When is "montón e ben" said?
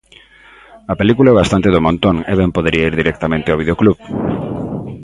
1.87-2.55